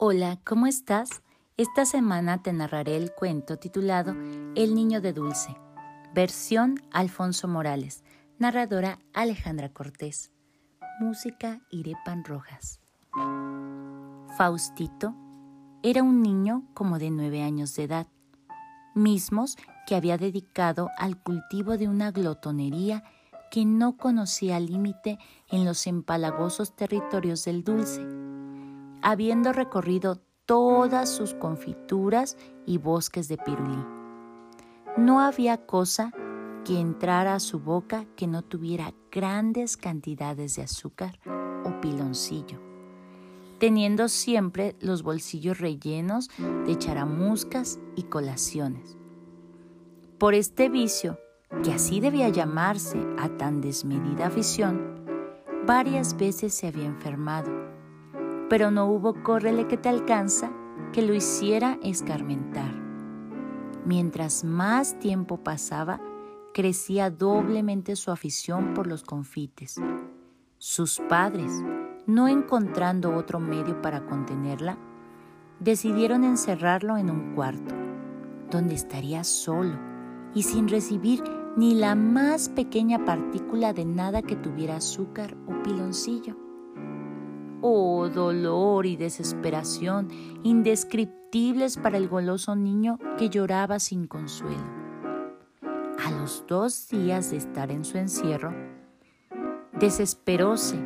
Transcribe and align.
Hola, 0.00 0.38
¿cómo 0.44 0.68
estás? 0.68 1.24
Esta 1.56 1.84
semana 1.84 2.40
te 2.40 2.52
narraré 2.52 2.96
el 2.96 3.12
cuento 3.12 3.56
titulado 3.56 4.12
El 4.54 4.76
niño 4.76 5.00
de 5.00 5.12
dulce, 5.12 5.56
versión 6.14 6.80
Alfonso 6.92 7.48
Morales, 7.48 8.04
narradora 8.38 9.00
Alejandra 9.12 9.72
Cortés, 9.72 10.30
música 11.00 11.62
Irepan 11.72 12.22
Rojas. 12.22 12.80
Faustito 14.36 15.16
era 15.82 16.04
un 16.04 16.22
niño 16.22 16.62
como 16.74 17.00
de 17.00 17.10
nueve 17.10 17.42
años 17.42 17.74
de 17.74 17.82
edad, 17.82 18.06
mismos 18.94 19.56
que 19.88 19.96
había 19.96 20.16
dedicado 20.16 20.90
al 20.96 21.20
cultivo 21.20 21.76
de 21.76 21.88
una 21.88 22.12
glotonería 22.12 23.02
que 23.50 23.64
no 23.64 23.96
conocía 23.96 24.60
límite 24.60 25.18
en 25.48 25.64
los 25.64 25.88
empalagosos 25.88 26.76
territorios 26.76 27.44
del 27.44 27.64
dulce, 27.64 28.06
habiendo 29.08 29.54
recorrido 29.54 30.20
todas 30.44 31.08
sus 31.08 31.32
confituras 31.32 32.36
y 32.66 32.76
bosques 32.76 33.26
de 33.28 33.38
pirulí. 33.38 33.82
No 34.98 35.20
había 35.20 35.64
cosa 35.64 36.12
que 36.62 36.78
entrara 36.78 37.34
a 37.34 37.40
su 37.40 37.58
boca 37.58 38.04
que 38.16 38.26
no 38.26 38.42
tuviera 38.42 38.92
grandes 39.10 39.78
cantidades 39.78 40.56
de 40.56 40.62
azúcar 40.64 41.18
o 41.64 41.80
piloncillo, 41.80 42.60
teniendo 43.58 44.08
siempre 44.08 44.76
los 44.78 45.02
bolsillos 45.02 45.58
rellenos 45.58 46.28
de 46.66 46.76
charamuscas 46.76 47.80
y 47.96 48.02
colaciones. 48.02 48.98
Por 50.18 50.34
este 50.34 50.68
vicio, 50.68 51.18
que 51.64 51.72
así 51.72 52.00
debía 52.00 52.28
llamarse 52.28 52.98
a 53.18 53.30
tan 53.38 53.62
desmedida 53.62 54.26
afición, 54.26 55.02
varias 55.66 56.14
veces 56.14 56.52
se 56.52 56.66
había 56.66 56.84
enfermado 56.84 57.67
pero 58.48 58.70
no 58.70 58.86
hubo 58.86 59.22
córrele 59.22 59.66
que 59.66 59.76
te 59.76 59.88
alcanza 59.88 60.50
que 60.92 61.02
lo 61.02 61.14
hiciera 61.14 61.78
escarmentar. 61.82 62.72
Mientras 63.84 64.44
más 64.44 64.98
tiempo 64.98 65.38
pasaba, 65.38 66.00
crecía 66.52 67.10
doblemente 67.10 67.96
su 67.96 68.10
afición 68.10 68.74
por 68.74 68.86
los 68.86 69.02
confites. 69.02 69.80
Sus 70.56 71.00
padres, 71.08 71.52
no 72.06 72.26
encontrando 72.26 73.14
otro 73.14 73.38
medio 73.38 73.80
para 73.80 74.06
contenerla, 74.06 74.78
decidieron 75.60 76.24
encerrarlo 76.24 76.96
en 76.96 77.10
un 77.10 77.34
cuarto, 77.34 77.74
donde 78.50 78.74
estaría 78.74 79.24
solo 79.24 79.78
y 80.34 80.42
sin 80.42 80.68
recibir 80.68 81.22
ni 81.56 81.74
la 81.74 81.94
más 81.94 82.48
pequeña 82.48 83.04
partícula 83.04 83.72
de 83.72 83.84
nada 83.84 84.22
que 84.22 84.36
tuviera 84.36 84.76
azúcar 84.76 85.36
o 85.46 85.62
piloncillo. 85.62 86.47
Oh, 87.60 88.08
dolor 88.08 88.86
y 88.86 88.96
desesperación 88.96 90.08
indescriptibles 90.44 91.76
para 91.76 91.96
el 91.96 92.08
goloso 92.08 92.54
niño 92.54 92.98
que 93.18 93.28
lloraba 93.28 93.80
sin 93.80 94.06
consuelo. 94.06 94.78
A 96.04 96.10
los 96.12 96.44
dos 96.46 96.88
días 96.88 97.32
de 97.32 97.38
estar 97.38 97.72
en 97.72 97.84
su 97.84 97.98
encierro, 97.98 98.54
desesperóse 99.72 100.76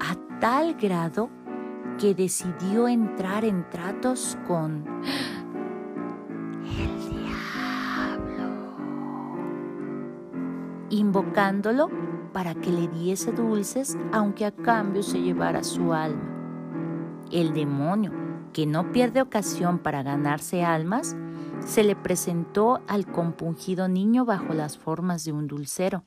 a 0.00 0.38
tal 0.40 0.74
grado 0.74 1.30
que 1.98 2.14
decidió 2.14 2.86
entrar 2.86 3.44
en 3.44 3.68
tratos 3.70 4.38
con 4.46 4.84
invocándolo 10.98 11.90
para 12.32 12.54
que 12.54 12.70
le 12.70 12.88
diese 12.88 13.32
dulces, 13.32 13.96
aunque 14.12 14.44
a 14.44 14.52
cambio 14.52 15.02
se 15.02 15.20
llevara 15.20 15.62
su 15.62 15.92
alma. 15.92 17.24
El 17.30 17.54
demonio, 17.54 18.12
que 18.52 18.66
no 18.66 18.92
pierde 18.92 19.22
ocasión 19.22 19.78
para 19.78 20.02
ganarse 20.02 20.64
almas, 20.64 21.16
se 21.64 21.84
le 21.84 21.96
presentó 21.96 22.80
al 22.86 23.06
compungido 23.06 23.88
niño 23.88 24.24
bajo 24.24 24.52
las 24.52 24.76
formas 24.76 25.24
de 25.24 25.32
un 25.32 25.46
dulcero, 25.46 26.04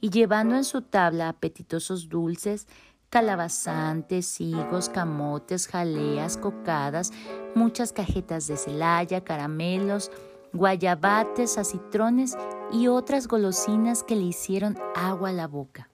y 0.00 0.10
llevando 0.10 0.54
en 0.54 0.64
su 0.64 0.82
tabla 0.82 1.28
apetitosos 1.28 2.08
dulces, 2.08 2.66
calabazantes, 3.10 4.40
higos, 4.40 4.88
camotes, 4.88 5.66
jaleas, 5.66 6.36
cocadas, 6.36 7.12
muchas 7.54 7.92
cajetas 7.92 8.46
de 8.46 8.56
celaya, 8.56 9.24
caramelos, 9.24 10.10
guayabates, 10.52 11.58
acitrones 11.58 12.36
y 12.72 12.88
otras 12.88 13.28
golosinas 13.28 14.02
que 14.02 14.16
le 14.16 14.22
hicieron 14.22 14.76
agua 14.94 15.30
a 15.30 15.32
la 15.32 15.46
boca. 15.46 15.88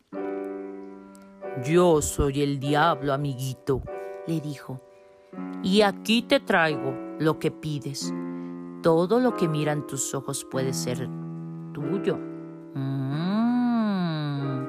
Yo 1.64 2.02
soy 2.02 2.42
el 2.42 2.58
diablo, 2.58 3.12
amiguito, 3.12 3.82
le 4.26 4.40
dijo, 4.40 4.80
y 5.62 5.82
aquí 5.82 6.22
te 6.22 6.40
traigo 6.40 6.94
lo 7.18 7.38
que 7.38 7.50
pides. 7.50 8.12
Todo 8.82 9.20
lo 9.20 9.36
que 9.36 9.48
miran 9.48 9.86
tus 9.86 10.14
ojos 10.14 10.44
puede 10.44 10.72
ser 10.72 11.08
tuyo. 11.72 12.18
Mmm, 12.74 14.64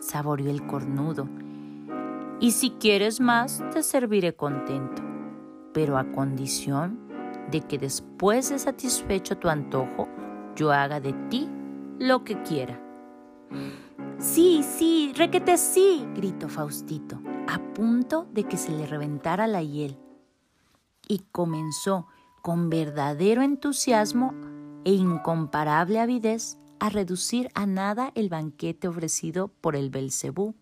saboreó 0.00 0.50
el 0.50 0.66
cornudo. 0.66 1.28
Y 2.40 2.52
si 2.52 2.70
quieres 2.70 3.20
más, 3.20 3.62
te 3.70 3.82
serviré 3.82 4.34
contento, 4.34 5.02
pero 5.74 5.98
a 5.98 6.10
condición 6.10 7.09
de 7.50 7.60
que 7.62 7.78
después 7.78 8.50
de 8.50 8.58
satisfecho 8.58 9.38
tu 9.38 9.48
antojo, 9.48 10.08
yo 10.56 10.72
haga 10.72 11.00
de 11.00 11.12
ti 11.28 11.48
lo 11.98 12.24
que 12.24 12.42
quiera. 12.42 12.80
Sí, 14.18 14.62
sí, 14.62 15.12
requete 15.16 15.56
sí, 15.56 16.06
gritó 16.14 16.48
Faustito, 16.48 17.20
a 17.48 17.58
punto 17.74 18.26
de 18.32 18.44
que 18.44 18.56
se 18.56 18.70
le 18.70 18.86
reventara 18.86 19.46
la 19.46 19.62
hiel. 19.62 19.98
Y 21.08 21.20
comenzó 21.32 22.06
con 22.42 22.70
verdadero 22.70 23.42
entusiasmo 23.42 24.34
e 24.84 24.92
incomparable 24.92 26.00
avidez 26.00 26.58
a 26.78 26.88
reducir 26.88 27.50
a 27.54 27.66
nada 27.66 28.12
el 28.14 28.28
banquete 28.28 28.88
ofrecido 28.88 29.48
por 29.48 29.76
el 29.76 29.90
Belcebú, 29.90 30.54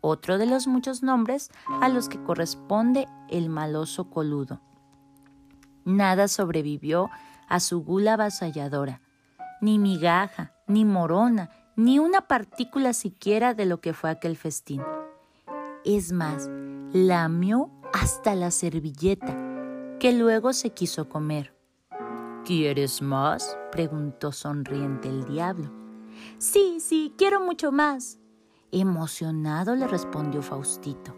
otro 0.00 0.38
de 0.38 0.46
los 0.46 0.66
muchos 0.66 1.02
nombres 1.02 1.50
a 1.80 1.88
los 1.88 2.08
que 2.08 2.22
corresponde 2.22 3.08
el 3.28 3.48
maloso 3.48 4.10
coludo. 4.10 4.60
Nada 5.88 6.28
sobrevivió 6.28 7.08
a 7.48 7.60
su 7.60 7.82
gula 7.82 8.12
avasalladora, 8.12 9.00
ni 9.62 9.78
migaja, 9.78 10.52
ni 10.66 10.84
morona, 10.84 11.48
ni 11.76 11.98
una 11.98 12.28
partícula 12.28 12.92
siquiera 12.92 13.54
de 13.54 13.64
lo 13.64 13.80
que 13.80 13.94
fue 13.94 14.10
aquel 14.10 14.36
festín. 14.36 14.82
Es 15.86 16.12
más, 16.12 16.50
lamió 16.92 17.70
hasta 17.94 18.34
la 18.34 18.50
servilleta, 18.50 19.34
que 19.98 20.12
luego 20.12 20.52
se 20.52 20.74
quiso 20.74 21.08
comer. 21.08 21.56
¿Quieres 22.44 23.00
más? 23.00 23.56
preguntó 23.72 24.30
sonriente 24.30 25.08
el 25.08 25.24
diablo. 25.24 25.72
Sí, 26.36 26.80
sí, 26.80 27.14
quiero 27.16 27.40
mucho 27.40 27.72
más. 27.72 28.18
Emocionado 28.72 29.74
le 29.74 29.88
respondió 29.88 30.42
Faustito. 30.42 31.17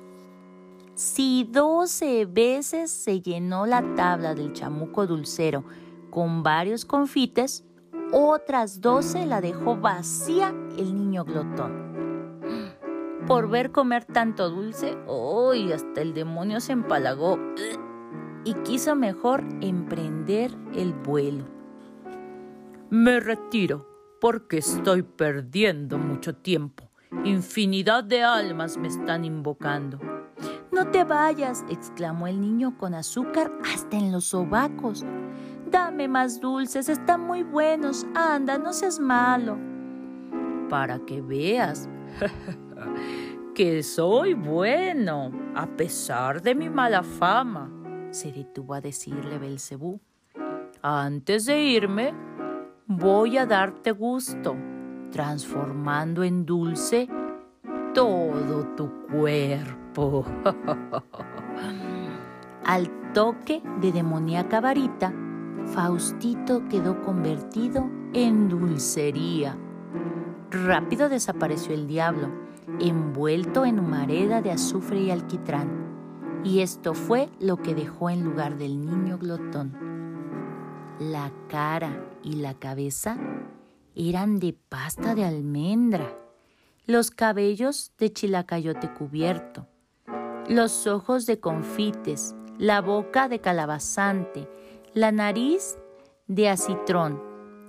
Si 1.00 1.49
doce 1.50 2.27
veces 2.27 2.91
se 2.91 3.22
llenó 3.22 3.65
la 3.65 3.94
tabla 3.94 4.34
del 4.34 4.53
chamuco 4.53 5.06
dulcero 5.06 5.65
con 6.11 6.43
varios 6.43 6.84
confites, 6.84 7.65
otras 8.12 8.83
doce 8.83 9.25
la 9.25 9.41
dejó 9.41 9.78
vacía 9.78 10.55
el 10.77 10.94
niño 10.94 11.25
glotón. 11.25 12.77
Por 13.27 13.49
ver 13.49 13.72
comer 13.72 14.05
tanto 14.05 14.50
dulce, 14.50 14.99
hoy 15.06 15.72
hasta 15.72 16.03
el 16.03 16.12
demonio 16.12 16.61
se 16.61 16.72
empalagó 16.72 17.38
y 18.44 18.53
quiso 18.56 18.94
mejor 18.94 19.43
emprender 19.62 20.55
el 20.75 20.93
vuelo. 20.93 21.47
Me 22.91 23.21
retiro 23.21 23.88
porque 24.21 24.59
estoy 24.59 25.03
perdiendo 25.03 25.97
mucho 25.97 26.37
tiempo. 26.37 26.91
Infinidad 27.25 28.05
de 28.05 28.22
almas 28.22 28.77
me 28.77 28.88
están 28.88 29.25
invocando. 29.25 29.99
No 30.80 30.86
te 30.91 31.04
vayas, 31.04 31.62
exclamó 31.68 32.26
el 32.26 32.41
niño 32.41 32.74
con 32.78 32.94
azúcar 32.94 33.52
hasta 33.70 33.99
en 33.99 34.10
los 34.10 34.25
sobacos. 34.25 35.05
Dame 35.70 36.08
más 36.08 36.40
dulces, 36.40 36.88
están 36.88 37.20
muy 37.20 37.43
buenos. 37.43 38.06
Anda, 38.14 38.56
no 38.56 38.72
seas 38.72 38.99
malo. 38.99 39.58
Para 40.70 40.99
que 41.00 41.20
veas 41.20 41.87
que 43.55 43.82
soy 43.82 44.32
bueno, 44.32 45.31
a 45.55 45.66
pesar 45.66 46.40
de 46.40 46.55
mi 46.55 46.70
mala 46.70 47.02
fama, 47.02 47.70
se 48.08 48.32
detuvo 48.32 48.72
a 48.72 48.81
decirle 48.81 49.38
Belcebú. 49.38 50.00
Antes 50.81 51.44
de 51.44 51.62
irme, 51.62 52.14
voy 52.87 53.37
a 53.37 53.44
darte 53.44 53.90
gusto, 53.90 54.56
transformando 55.10 56.25
en 56.25 56.46
dulce 56.46 57.06
todo 57.93 58.66
tu 58.76 58.90
cuerpo. 59.08 59.89
Al 62.64 63.12
toque 63.12 63.62
de 63.81 63.93
demoníaca 63.93 64.61
varita, 64.61 65.12
Faustito 65.67 66.67
quedó 66.69 67.02
convertido 67.02 67.88
en 68.12 68.49
dulcería. 68.49 69.56
Rápido 70.50 71.08
desapareció 71.08 71.75
el 71.75 71.87
diablo, 71.87 72.29
envuelto 72.81 73.64
en 73.64 73.79
humareda 73.79 74.43
de 74.43 74.50
azufre 74.52 75.00
y 75.00 75.11
alquitrán, 75.11 75.88
Y 76.43 76.61
esto 76.61 76.94
fue 76.94 77.29
lo 77.38 77.58
que 77.58 77.75
dejó 77.75 78.08
en 78.08 78.25
lugar 78.25 78.56
del 78.56 78.81
niño 78.81 79.19
glotón. 79.19 79.76
La 80.99 81.31
cara 81.49 82.06
y 82.23 82.37
la 82.37 82.55
cabeza 82.55 83.19
eran 83.94 84.38
de 84.38 84.55
pasta 84.55 85.14
de 85.14 85.26
almendra, 85.26 86.17
los 86.87 87.11
cabellos 87.11 87.93
de 87.99 88.11
chilacayote 88.12 88.91
cubierto, 88.94 89.67
los 90.48 90.87
ojos 90.87 91.26
de 91.26 91.40
confites, 91.40 92.34
la 92.58 92.81
boca 92.81 93.28
de 93.28 93.40
calabazante, 93.40 94.48
la 94.94 95.12
nariz 95.12 95.78
de 96.26 96.48
acitrón, 96.48 97.22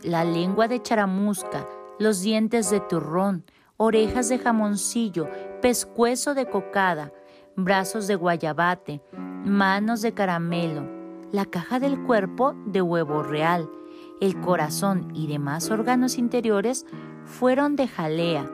la 0.04 0.24
lengua 0.24 0.68
de 0.68 0.82
charamusca, 0.82 1.68
los 2.00 2.22
dientes 2.22 2.70
de 2.72 2.80
turrón, 2.80 3.46
orejas 3.78 4.30
de 4.30 4.40
jamoncillo, 4.40 5.28
pescuezo 5.62 6.34
de 6.34 6.48
cocada, 6.48 7.12
brazos 7.56 8.08
de 8.08 8.16
guayabate, 8.16 9.02
manos 9.46 10.02
de 10.02 10.14
caramelo, 10.14 10.88
la 11.32 11.46
caja 11.46 11.80
del 11.80 12.02
cuerpo 12.04 12.56
de 12.66 12.82
huevo 12.82 13.24
real, 13.24 13.70
el 14.20 14.40
corazón 14.40 15.12
y 15.16 15.28
demás 15.28 15.72
órganos 15.72 16.18
interiores 16.18 16.86
fueron 17.26 17.76
de 17.76 17.88
jalea, 17.88 18.50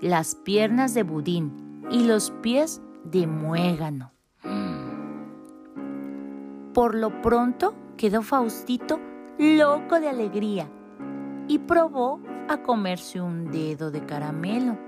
las 0.00 0.34
piernas 0.34 0.94
de 0.94 1.02
budín 1.02 1.84
y 1.90 2.04
los 2.04 2.30
pies 2.42 2.80
de 3.04 3.26
muégano. 3.26 4.12
Por 6.74 6.94
lo 6.94 7.20
pronto 7.20 7.74
quedó 7.96 8.22
Faustito 8.22 8.98
loco 9.38 10.00
de 10.00 10.08
alegría 10.08 10.68
y 11.48 11.58
probó 11.58 12.20
a 12.48 12.62
comerse 12.62 13.20
un 13.20 13.50
dedo 13.50 13.90
de 13.90 14.04
caramelo. 14.04 14.78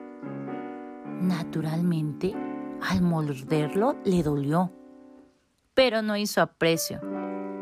Naturalmente, 1.20 2.34
al 2.81 3.02
morderlo 3.02 3.96
le 4.05 4.22
dolió, 4.22 4.72
pero 5.75 6.02
no 6.02 6.16
hizo 6.16 6.40
aprecio 6.40 7.00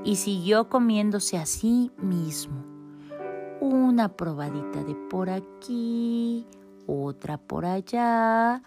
y 0.04 0.16
siguió 0.16 0.68
comiéndose 0.68 1.38
a 1.38 1.46
sí 1.46 1.92
mismo. 1.98 2.64
Una 3.60 4.16
probadita 4.16 4.82
de 4.82 4.94
por 4.94 5.30
aquí, 5.30 6.46
otra 6.86 7.38
por 7.38 7.64
allá, 7.64 8.62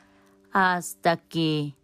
hasta 0.56 1.18
que 1.18 1.75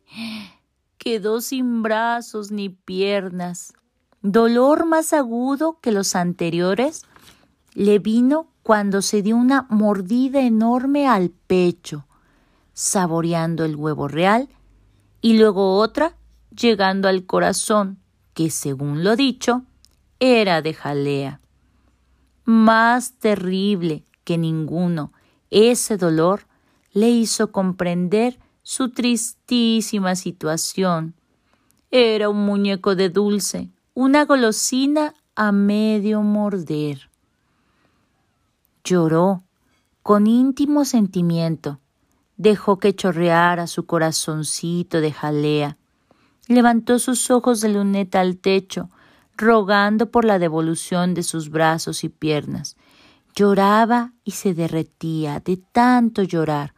quedó 0.97 1.41
sin 1.41 1.83
brazos 1.83 2.51
ni 2.51 2.69
piernas. 2.69 3.73
Dolor 4.21 4.85
más 4.85 5.11
agudo 5.11 5.79
que 5.81 5.91
los 5.91 6.15
anteriores 6.15 7.03
le 7.73 7.99
vino 7.99 8.47
cuando 8.63 9.01
se 9.01 9.21
dio 9.21 9.35
una 9.35 9.67
mordida 9.69 10.39
enorme 10.39 11.05
al 11.05 11.31
pecho, 11.31 12.07
saboreando 12.71 13.65
el 13.65 13.75
huevo 13.75 14.07
real, 14.07 14.47
y 15.19 15.37
luego 15.37 15.77
otra 15.77 16.15
llegando 16.55 17.09
al 17.09 17.25
corazón, 17.25 17.99
que 18.33 18.49
según 18.49 19.03
lo 19.03 19.17
dicho, 19.17 19.63
era 20.21 20.61
de 20.61 20.73
jalea. 20.73 21.41
Más 22.45 23.19
terrible 23.19 24.05
que 24.23 24.37
ninguno, 24.37 25.11
ese 25.49 25.97
dolor 25.97 26.47
le 26.93 27.09
hizo 27.09 27.51
comprender 27.51 28.39
su 28.63 28.89
tristísima 28.89 30.15
situación. 30.15 31.13
Era 31.89 32.29
un 32.29 32.45
muñeco 32.45 32.95
de 32.95 33.09
dulce, 33.09 33.69
una 33.93 34.25
golosina 34.25 35.13
a 35.35 35.51
medio 35.51 36.21
morder. 36.21 37.09
Lloró 38.83 39.43
con 40.03 40.27
íntimo 40.27 40.85
sentimiento, 40.85 41.79
dejó 42.37 42.79
que 42.79 42.95
chorreara 42.95 43.67
su 43.67 43.85
corazoncito 43.85 45.01
de 45.01 45.11
jalea, 45.11 45.77
levantó 46.47 46.97
sus 46.99 47.29
ojos 47.29 47.61
de 47.61 47.69
luneta 47.69 48.19
al 48.19 48.37
techo, 48.37 48.89
rogando 49.37 50.09
por 50.11 50.25
la 50.25 50.39
devolución 50.39 51.13
de 51.13 51.23
sus 51.23 51.49
brazos 51.49 52.03
y 52.03 52.09
piernas. 52.09 52.77
Lloraba 53.35 54.13
y 54.23 54.31
se 54.31 54.53
derretía 54.53 55.39
de 55.39 55.57
tanto 55.57 56.23
llorar, 56.23 56.73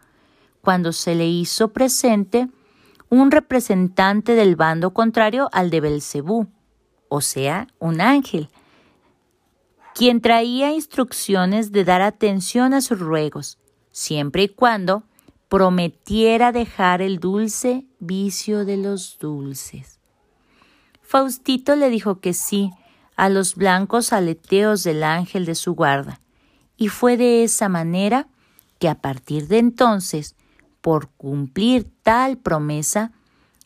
cuando 0.63 0.93
se 0.93 1.13
le 1.13 1.27
hizo 1.27 1.73
presente 1.73 2.47
un 3.09 3.31
representante 3.31 4.33
del 4.33 4.55
bando 4.55 4.93
contrario 4.93 5.49
al 5.51 5.69
de 5.69 5.81
Belcebú, 5.81 6.47
o 7.09 7.19
sea, 7.19 7.67
un 7.79 7.99
ángel, 7.99 8.47
quien 9.93 10.21
traía 10.21 10.71
instrucciones 10.71 11.73
de 11.73 11.83
dar 11.83 12.01
atención 12.01 12.73
a 12.73 12.79
sus 12.79 12.97
ruegos, 12.97 13.59
siempre 13.91 14.43
y 14.43 14.47
cuando 14.47 15.03
prometiera 15.49 16.53
dejar 16.53 17.01
el 17.01 17.19
dulce 17.19 17.85
vicio 17.99 18.63
de 18.63 18.77
los 18.77 19.19
dulces. 19.19 19.99
Faustito 21.01 21.75
le 21.75 21.89
dijo 21.89 22.21
que 22.21 22.33
sí 22.33 22.71
a 23.17 23.27
los 23.27 23.55
blancos 23.55 24.13
aleteos 24.13 24.83
del 24.83 25.03
ángel 25.03 25.45
de 25.45 25.55
su 25.55 25.75
guarda, 25.75 26.21
y 26.77 26.87
fue 26.87 27.17
de 27.17 27.43
esa 27.43 27.67
manera 27.67 28.29
que 28.79 28.87
a 28.87 28.95
partir 28.95 29.49
de 29.49 29.57
entonces, 29.59 30.37
por 30.83 31.07
cumplir 31.11 31.89
tal 32.03 32.37
promesa, 32.37 33.13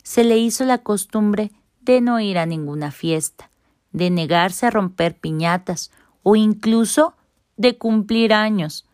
se 0.04 0.24
le 0.24 0.38
hizo 0.38 0.66
la 0.66 0.78
costumbre 0.78 1.52
de 1.82 2.00
no 2.00 2.20
ir 2.20 2.38
a 2.38 2.46
ninguna 2.46 2.92
fiesta, 2.92 3.50
de 3.92 4.12
negarse 4.12 4.68
a 4.68 4.70
romper 4.70 5.18
piñatas 5.18 5.90
o 6.22 6.36
incluso 6.36 7.16
de 7.58 7.76
cumplir 7.76 8.34
años. 8.34 8.86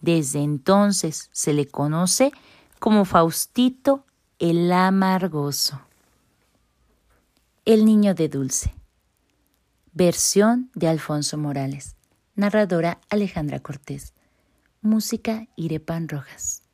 Desde 0.00 0.42
entonces 0.42 1.28
se 1.32 1.52
le 1.52 1.66
conoce 1.66 2.32
como 2.78 3.04
Faustito 3.04 4.06
el 4.38 4.72
Amargoso. 4.72 5.78
El 7.66 7.84
niño 7.84 8.14
de 8.14 8.30
dulce. 8.30 8.74
Versión 9.92 10.70
de 10.74 10.88
Alfonso 10.88 11.36
Morales. 11.36 11.94
Narradora 12.36 13.00
Alejandra 13.10 13.60
Cortés. 13.60 14.14
Música 14.80 15.46
Irepan 15.56 16.08
Rojas. 16.08 16.65